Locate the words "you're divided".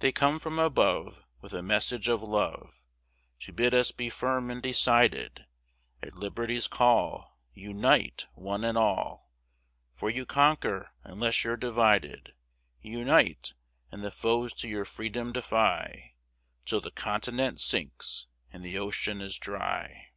11.44-12.34